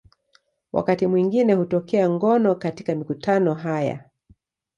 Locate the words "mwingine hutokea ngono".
1.07-2.55